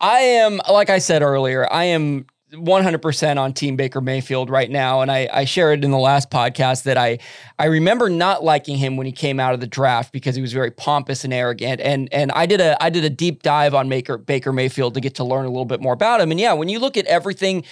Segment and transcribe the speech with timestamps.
[0.00, 5.02] I am, like I said earlier, I am 100% on Team Baker Mayfield right now,
[5.02, 7.18] and I, I shared in the last podcast that I
[7.58, 10.52] I remember not liking him when he came out of the draft because he was
[10.52, 13.88] very pompous and arrogant, and and I did a I did a deep dive on
[13.88, 16.54] Baker Baker Mayfield to get to learn a little bit more about him, and yeah,
[16.54, 17.64] when you look at everything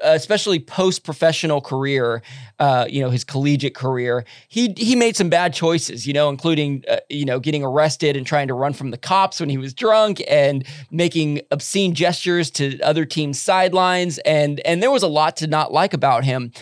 [0.00, 2.22] especially post professional career,
[2.58, 6.84] uh, you know, his collegiate career, he he made some bad choices, you know, including
[6.88, 9.72] uh, you know getting arrested and trying to run from the cops when he was
[9.74, 15.36] drunk and making obscene gestures to other teams' sidelines, and and there was a lot
[15.36, 16.52] to not like about him.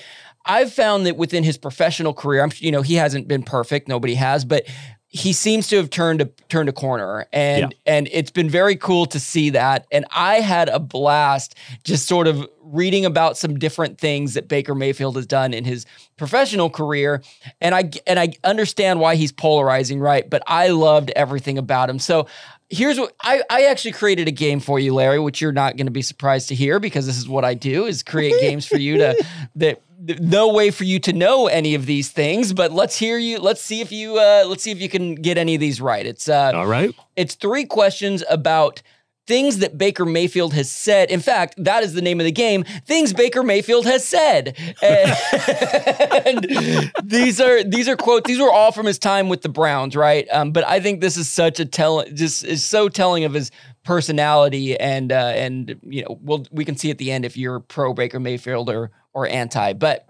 [0.46, 4.14] I've found that within his professional career, I'm you know he hasn't been perfect, nobody
[4.14, 4.66] has, but
[5.12, 7.94] he seems to have turned a turned a corner and yeah.
[7.94, 9.86] and it's been very cool to see that.
[9.90, 14.74] And i had a blast just sort of reading about some different things that baker
[14.74, 15.84] mayfield has done in his
[16.16, 17.22] professional career
[17.60, 20.30] and i and i understand why he's polarizing right?
[20.30, 21.98] But i loved everything about him.
[21.98, 22.28] So
[22.68, 25.88] here's what I, I actually created a game for you larry which you're not going
[25.88, 28.78] to be surprised to hear because this is what i do is create games for
[28.78, 29.24] you to
[29.56, 29.82] that
[30.20, 33.38] no way for you to know any of these things, but let's hear you.
[33.38, 36.04] Let's see if you uh, let's see if you can get any of these right.
[36.06, 36.94] It's uh, all right.
[37.16, 38.82] It's three questions about
[39.30, 41.08] things that Baker Mayfield has said.
[41.08, 42.64] In fact, that is the name of the game.
[42.84, 44.56] Things Baker Mayfield has said.
[44.82, 48.26] And, and these are these are quotes.
[48.26, 50.26] These were all from his time with the Browns, right?
[50.32, 52.04] Um, but I think this is such a tell.
[52.06, 53.52] Just is so telling of his
[53.84, 57.60] personality and uh, and you know we'll we can see at the end if you're
[57.60, 59.72] pro Baker Mayfield or or anti.
[59.72, 60.06] But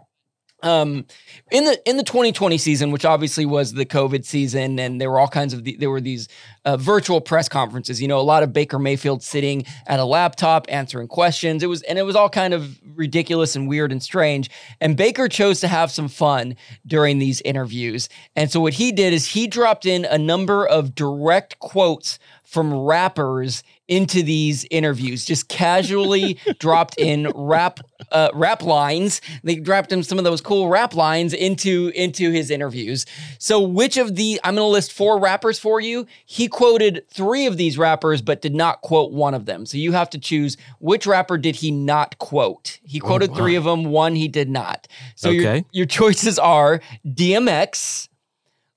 [0.63, 1.07] um,
[1.51, 5.19] in the in the 2020 season, which obviously was the COVID season, and there were
[5.19, 6.29] all kinds of the, there were these
[6.65, 8.01] uh, virtual press conferences.
[8.01, 11.63] You know, a lot of Baker Mayfield sitting at a laptop answering questions.
[11.63, 14.51] It was and it was all kind of ridiculous and weird and strange.
[14.81, 16.57] And Baker chose to have some fun
[16.87, 18.09] during these interviews.
[18.37, 22.75] And so what he did is he dropped in a number of direct quotes from
[22.75, 27.81] rappers into these interviews, just casually dropped in rap
[28.13, 29.21] uh, rap lines.
[29.43, 33.05] They dropped him some of those cool rap lines into into his interviews.
[33.39, 36.07] So, which of the I'm going to list four rappers for you.
[36.25, 39.67] He quoted three of these rappers, but did not quote one of them.
[39.67, 42.79] So you have to choose which rapper did he not quote.
[42.85, 43.39] He oh, quoted oh, wow.
[43.39, 43.85] three of them.
[43.85, 44.87] One he did not.
[45.17, 45.41] So okay.
[45.41, 48.09] your your choices are DMX,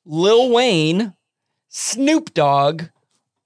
[0.06, 1.14] Lil Wayne,
[1.70, 2.86] Snoop Dogg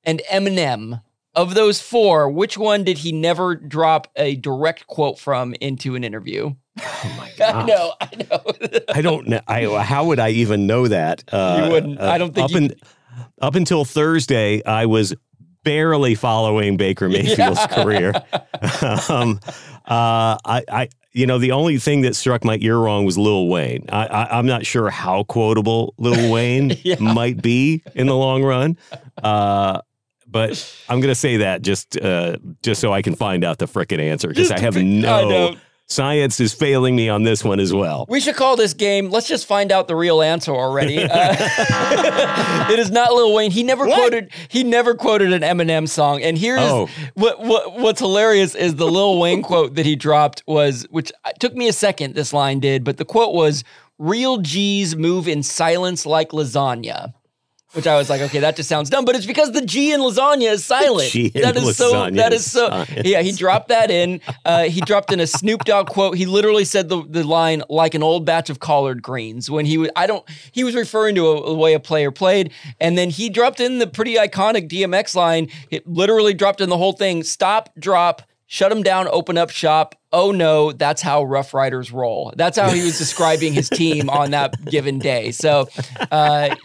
[0.05, 1.01] and Eminem.
[1.37, 6.03] Of those four, which one did he never drop a direct quote from into an
[6.03, 6.55] interview?
[6.79, 7.55] Oh my god!
[7.55, 8.83] I know, I know.
[8.89, 9.39] I don't know.
[9.47, 11.23] I, how would I even know that?
[11.31, 12.01] Uh, you wouldn't.
[12.01, 12.45] Uh, I don't think.
[12.45, 12.57] Up, you...
[12.57, 12.75] in,
[13.39, 15.13] up until Thursday, I was
[15.63, 17.83] barely following Baker Mayfield's yeah.
[17.83, 18.13] career.
[19.09, 19.39] um,
[19.85, 23.47] uh, I, I, you know, the only thing that struck my ear wrong was Lil
[23.47, 23.85] Wayne.
[23.89, 26.95] I, I, am not sure how quotable Lil Wayne yeah.
[26.99, 28.77] might be in the long run.
[29.21, 29.81] Uh,
[30.27, 33.99] but I'm gonna say that just uh, just so I can find out the frickin'
[33.99, 35.55] answer because I have no.
[35.89, 38.05] Science is failing me on this one as well.
[38.09, 39.09] We should call this game.
[39.09, 40.97] Let's just find out the real answer already.
[41.17, 43.49] Uh, it is not Lil Wayne.
[43.49, 43.95] He never what?
[43.95, 44.31] quoted.
[44.49, 46.21] He never quoted an Eminem song.
[46.21, 46.89] And here's oh.
[47.13, 51.55] what, what what's hilarious is the Lil Wayne quote that he dropped was, which took
[51.55, 52.15] me a second.
[52.15, 53.63] This line did, but the quote was,
[53.97, 57.13] "Real G's move in silence like lasagna."
[57.73, 59.99] Which I was like, okay, that just sounds dumb, but it's because the G in
[59.99, 61.11] lasagna is silent.
[61.11, 62.09] G that is so.
[62.09, 62.69] That is so.
[62.69, 63.05] silent.
[63.05, 64.21] Yeah, he dropped that in.
[64.45, 66.15] Uh, he dropped in a Snoop Dogg quote.
[66.15, 69.77] He literally said the, the line like an old batch of collard greens when he
[69.77, 69.89] was.
[69.97, 70.23] I don't.
[70.53, 73.79] He was referring to a, a way a player played, and then he dropped in
[73.79, 75.49] the pretty iconic DMX line.
[75.69, 77.23] It literally dropped in the whole thing.
[77.23, 78.21] Stop, drop.
[78.49, 79.93] Shut him down, open up shop.
[80.13, 82.33] Oh no, that's how Ruff Ryders roll.
[82.37, 85.31] That's how he was describing his team on that given day.
[85.31, 85.67] So,
[86.11, 86.55] uh,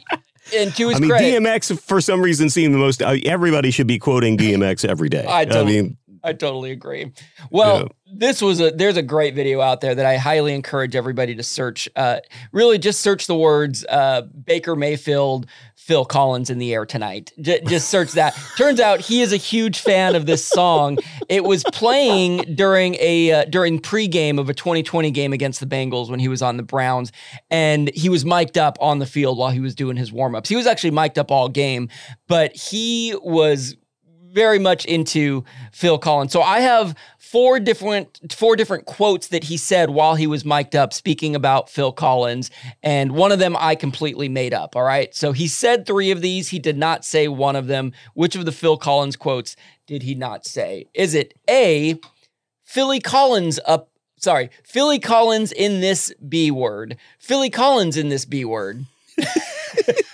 [0.54, 3.02] and to his I mean, credit, DMX for some reason seemed the most.
[3.02, 5.25] Uh, everybody should be quoting DMX every day.
[5.25, 7.10] I don't- mean, I totally agree.
[7.50, 7.88] Well, Yeah.
[8.14, 11.43] this was a there's a great video out there that I highly encourage everybody to
[11.43, 11.88] search.
[11.96, 12.19] Uh,
[12.52, 15.46] really, just search the words uh, Baker Mayfield,
[15.82, 17.32] Phil Collins in the air tonight.
[17.40, 18.38] J- just search that.
[18.56, 20.99] Turns out he is a huge fan of this song.
[21.29, 26.08] It was playing during a uh, during pregame of a 2020 game against the Bengals
[26.08, 27.11] when he was on the Browns,
[27.50, 30.46] and he was mic'd up on the field while he was doing his warmups.
[30.46, 31.88] He was actually mic'd up all game,
[32.28, 33.76] but he was
[34.32, 36.32] very much into Phil Collins.
[36.32, 40.76] So I have four different four different quotes that he said while he was mic'd
[40.76, 42.50] up speaking about Phil Collins
[42.82, 45.14] and one of them I completely made up, all right?
[45.14, 47.93] So he said 3 of these, he did not say one of them.
[48.14, 49.56] Which of the Phil Collins quotes
[49.87, 50.87] did he not say?
[50.94, 51.99] Is it A
[52.64, 56.96] Philly Collins up sorry, Philly Collins in this B word.
[57.19, 58.87] Philly Collins in this B word.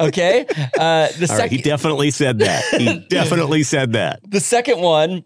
[0.00, 0.46] okay?
[0.78, 2.64] Uh the all right, he definitely said that.
[2.78, 4.20] He definitely said that.
[4.28, 5.24] the second one,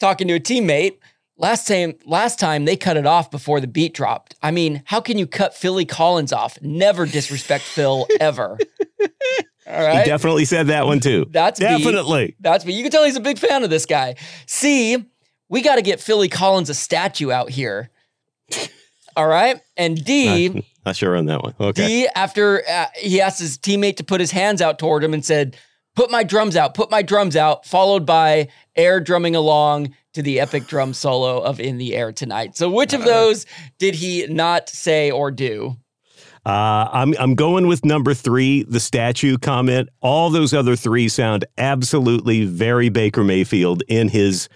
[0.00, 0.98] talking to a teammate,
[1.36, 4.34] last time last time they cut it off before the beat dropped.
[4.42, 6.58] I mean, how can you cut Philly Collins off?
[6.62, 8.58] Never disrespect Phil ever.
[9.70, 11.26] All He definitely said that one too.
[11.30, 11.66] That's B.
[11.66, 12.36] definitely.
[12.40, 12.72] That's me.
[12.72, 14.14] You can tell he's a big fan of this guy.
[14.46, 15.04] C,
[15.50, 17.90] we got to get Philly Collins a statue out here.
[19.16, 19.60] All right.
[19.76, 21.54] And D, Not, not sure on that one.
[21.60, 21.86] Okay.
[21.86, 25.24] D, after uh, he asked his teammate to put his hands out toward him and
[25.24, 25.56] said,
[25.94, 30.38] Put my drums out, put my drums out, followed by air drumming along to the
[30.38, 32.56] epic drum solo of In the Air Tonight.
[32.56, 33.46] So, which of those
[33.78, 35.76] did he not say or do?
[36.46, 39.88] Uh, I'm I'm going with number three, the statue comment.
[40.00, 44.48] All those other three sound absolutely very Baker Mayfield in his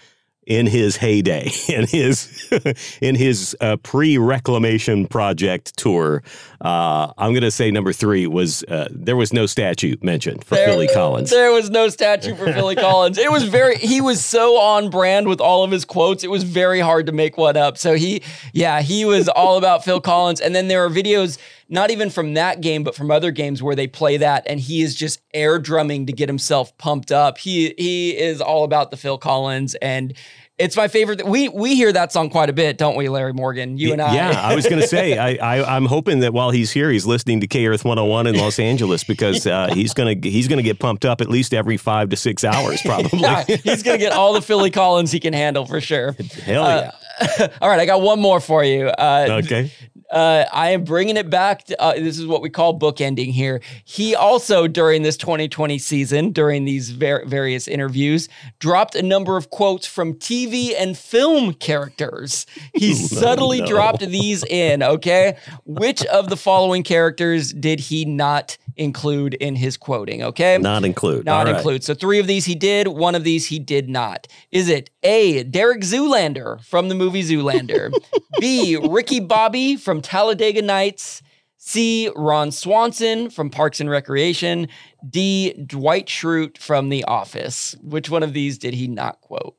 [0.45, 2.49] in his heyday, in his
[3.01, 6.23] in his uh, pre-reclamation project tour.
[6.61, 10.55] Uh, I'm going to say number three was uh, there was no statue mentioned for
[10.55, 11.29] There- Philly Collins.
[11.29, 13.17] There was no statue for Philly Collins.
[13.17, 16.23] It was very, he was so on brand with all of his quotes.
[16.23, 17.77] It was very hard to make one up.
[17.77, 18.21] So he,
[18.53, 20.39] yeah, he was all about Phil Collins.
[20.39, 21.37] And then there are videos,
[21.73, 24.83] not even from that game, but from other games where they play that and he
[24.83, 27.39] is just air drumming to get himself pumped up.
[27.39, 30.13] He, he is all about the Phil Collins and
[30.59, 31.25] it's my favorite.
[31.25, 33.79] We, we hear that song quite a bit, don't we, Larry Morgan?
[33.79, 34.13] You and I.
[34.13, 37.07] Yeah, I was going to say, I, I, I'm hoping that while he's here, he's
[37.07, 40.61] listening to K Earth 101 in Los Angeles because uh, he's going to he's to
[40.61, 43.19] get pumped up at least every five to six hours, probably.
[43.19, 46.15] Yeah, he's going to get all the Philly Collins he can handle for sure.
[46.45, 46.91] Hell yeah.
[47.61, 48.87] All right, I got one more for you.
[48.87, 49.71] Uh, okay.
[50.13, 51.65] Uh, I am bringing it back.
[51.65, 53.61] To, uh, this is what we call bookending here.
[53.83, 58.29] He also, during this 2020 season, during these ver- various interviews,
[58.59, 62.45] dropped a number of quotes from TV and film characters.
[62.75, 63.65] He subtly no.
[63.67, 65.37] dropped these in, okay?
[65.65, 70.57] Which of the following characters did he not include in his quoting, okay?
[70.57, 71.25] Not include.
[71.25, 71.55] Not All right.
[71.55, 71.83] include.
[71.83, 74.27] So three of these he did, one of these he did not.
[74.51, 77.93] Is it A, Derek Zoolander from the movie Zoolander?
[78.39, 81.21] B, Ricky Bobby from Talladega Nights?
[81.57, 84.67] C, Ron Swanson from Parks and Recreation?
[85.09, 87.75] D, Dwight Schrute from The Office?
[87.81, 89.55] Which one of these did he not quote?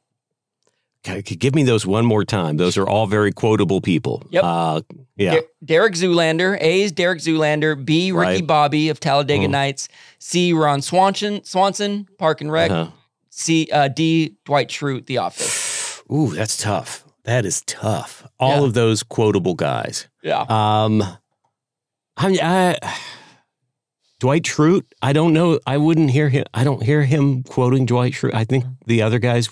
[1.05, 2.57] Give me those one more time.
[2.57, 4.23] Those are all very quotable people.
[4.31, 4.43] Yep.
[4.45, 4.81] Uh,
[5.17, 5.35] yeah.
[5.35, 6.57] Der- Derek Zoolander.
[6.61, 7.83] A is Derek Zoolander.
[7.85, 8.47] B, Ricky Right.
[8.47, 9.51] Bobby of Talladega Mhm.
[9.51, 9.89] Nights.
[10.19, 12.71] C, Ron Swanson, Swanson, Park and Rec.
[12.71, 12.91] Uh-huh.
[13.29, 16.03] C, uh, D, Dwight Schrute, The Office.
[16.11, 17.05] Ooh, that's tough.
[17.25, 18.27] That is tough.
[18.41, 18.67] All Yeah.
[18.67, 20.09] of those quotable guys.
[20.23, 20.45] Yeah.
[20.49, 21.03] Um,
[22.17, 22.95] I, I
[24.21, 24.85] Dwight Schrute.
[25.03, 25.59] I don't know.
[25.67, 26.45] I wouldn't hear him.
[26.55, 28.35] I don't hear him quoting Dwight Schrute.
[28.35, 29.51] I think the other guys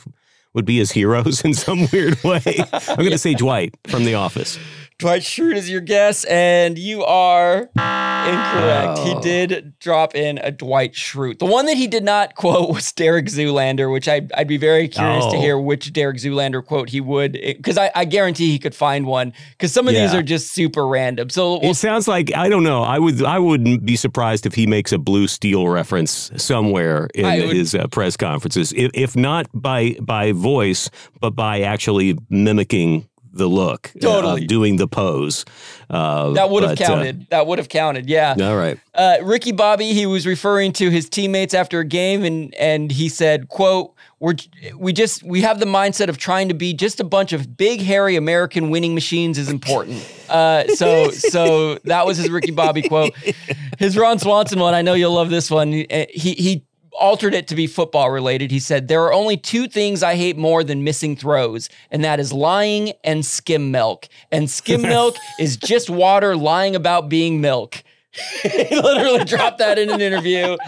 [0.55, 2.43] would be his heroes in some weird way.
[2.73, 4.59] I'm going to say Dwight from The Office.
[5.03, 8.99] Dwight Schrute is your guess, and you are incorrect.
[9.01, 9.21] He Oh.
[9.21, 11.39] did drop in a Dwight Schrute.
[11.39, 14.89] The one that he did not quote was Derek Zoolander, which I'd, I'd be very
[14.89, 15.41] curious to Oh.
[15.41, 19.33] hear which Derek Zoolander quote he would, because I, I guarantee he could find one,
[19.53, 21.31] because some of these are just super random.
[21.31, 22.83] So we'll It sounds like I don't know.
[22.83, 27.25] I would I wouldn't be surprised if he makes a Blue Steel reference somewhere in
[27.25, 30.91] would- his uh, press conferences, if, if not by by voice,
[31.21, 34.47] but by actually mimicking the look, uh, Totally.
[34.47, 35.45] doing the pose.
[35.89, 37.27] Uh, That would have uh, counted.
[37.31, 38.09] that would have counted.
[38.09, 38.35] Yeah.
[38.41, 38.79] all right.
[38.95, 43.09] Uh, Ricky Bobby, he was referring to his teammates after a game, and and he
[43.09, 44.35] said, "quote We're
[44.77, 47.81] we just we have the mindset of trying to be just a bunch of big
[47.81, 53.15] hairy American winning machines is important." Uh, so so that was his Ricky Bobby quote.
[53.79, 55.73] His Ron Swanson one, I know you'll love this one.
[55.73, 56.65] He he
[56.99, 58.51] altered it to be football related.
[58.51, 62.21] He said, There are only two things I hate more than missing throws, and that
[62.21, 64.09] is lying and skim milk.
[64.31, 67.83] And skim milk is just water lying about being milk.
[68.43, 70.59] he literally dropped that in an interview.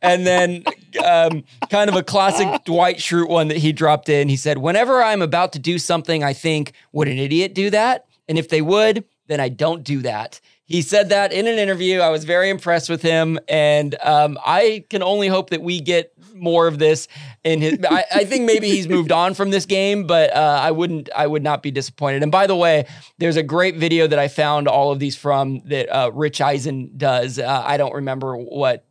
[0.00, 0.62] And then,
[1.04, 4.28] um, kind of a classic Dwight Schrute one that he dropped in.
[4.28, 8.06] He said, Whenever I'm about to do something, I think, Would an idiot do that?
[8.28, 10.40] And if they would, then I don't do that.
[10.66, 12.00] He said that in an interview.
[12.00, 16.12] I was very impressed with him, and um, I can only hope that we get
[16.34, 17.06] more of this
[17.44, 17.78] in his.
[17.88, 21.10] I, I think maybe he's moved on from this game, but uh, I wouldn't.
[21.14, 22.22] I would not be disappointed.
[22.22, 22.86] And by the way,
[23.18, 26.92] there's a great video that I found all of these from that uh, Rich Eisen
[26.96, 27.38] does.
[27.38, 28.86] Uh, I don't remember what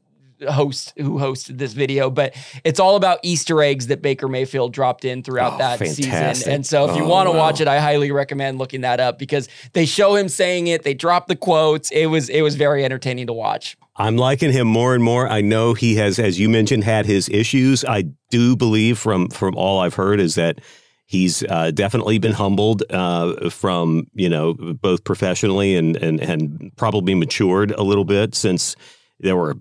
[0.50, 5.06] host who hosted this video, but it's all about Easter eggs that Baker Mayfield dropped
[5.06, 6.36] in throughout Oh, that fantastic.
[6.36, 6.52] season.
[6.54, 7.38] And so if you Oh, want to wow.
[7.38, 10.94] watch it, I highly recommend looking that up because they show him saying it, they
[10.94, 11.92] drop the quotes.
[11.92, 13.78] It was it was very entertaining to watch.
[13.96, 15.28] I'm liking him more and more.
[15.28, 17.86] I know he has, as you mentioned, had his issues.
[17.86, 20.60] I do believe from from all I've heard is that
[21.06, 27.14] he's uh, definitely been humbled uh, from you know both professionally and and and probably
[27.14, 28.76] matured a little bit since
[29.20, 29.56] there were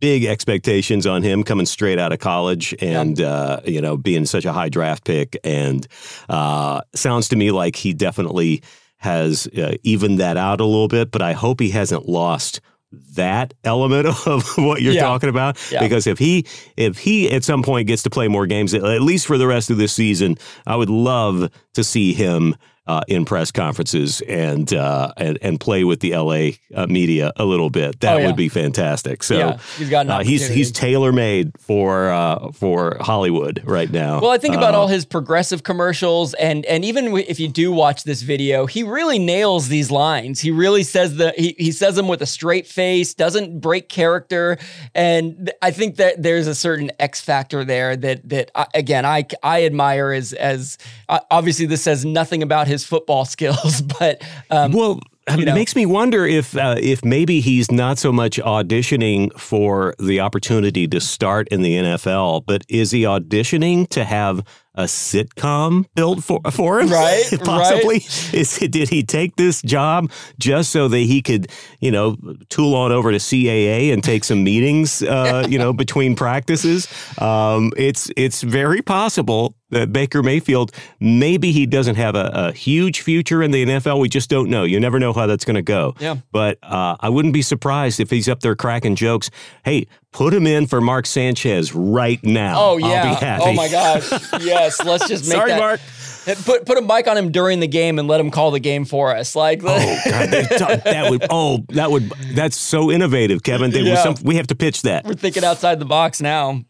[0.00, 4.44] big expectations on him coming straight out of college and uh, you know being such
[4.44, 5.86] a high draft pick and
[6.28, 8.62] uh, sounds to me like he definitely
[8.96, 12.60] has uh, evened that out a little bit but i hope he hasn't lost
[13.14, 15.02] that element of what you're Yeah.
[15.02, 15.80] talking about Yeah.
[15.80, 16.44] because if he
[16.76, 19.70] if he at some point gets to play more games at least for the rest
[19.70, 22.56] of this season i would love to see him
[22.90, 27.44] uh, in press conferences and uh, and and play with the LA uh, media a
[27.44, 28.00] little bit.
[28.00, 28.26] That Oh, yeah.
[28.26, 29.22] would be fantastic.
[29.22, 33.90] So Yeah, he's got an uh, he's he's tailor made for uh, for Hollywood right
[33.90, 34.20] now.
[34.20, 37.70] Well, I think about all his progressive commercials, and and even w- if you do
[37.72, 40.40] watch this video, he really nails these lines.
[40.40, 44.58] He really says the he he says them with a straight face, doesn't break character,
[44.94, 49.04] and th- I think that there's a certain X factor there that that uh, again
[49.06, 50.76] I I admire as as
[51.30, 55.00] obviously this says nothing about his football skills, but um, Well,
[55.36, 59.94] you it makes me wonder if uh, if maybe he's not so much auditioning for
[59.98, 65.86] the opportunity to start in the NFL, but is he auditioning to have a sitcom
[65.94, 66.88] built for for him?
[66.88, 67.96] Right, Possibly.
[68.32, 71.50] Is did he take this job just so that he could,
[71.80, 72.16] you know,
[72.48, 76.88] tool on over to CAA and take some meetings, uh, you know, between practices?
[77.18, 83.00] Um, it's it's very possible that Baker Mayfield maybe he doesn't have a, a huge
[83.00, 84.00] future in the NFL.
[84.00, 84.64] We just don't know.
[84.64, 85.94] You never know how that's going to go.
[85.98, 86.16] Yeah.
[86.32, 89.30] But uh, I wouldn't be surprised if he's up there cracking jokes.
[89.64, 92.54] Hey, put him in for Mark Sanchez right now.
[92.58, 95.58] oh yeah, oh my gosh, yes, let's just make Sorry, that.
[95.58, 95.80] Mark.
[96.44, 98.84] Put put a mic on him during the game and let him call the game
[98.84, 99.34] for us.
[99.34, 99.66] Like, Oh
[100.08, 100.28] God,
[100.84, 103.70] that would oh that would that's so innovative, Kevin.
[103.70, 104.02] They, Yeah.
[104.02, 105.06] some, we have to pitch that.
[105.06, 106.62] we're thinking outside the box now.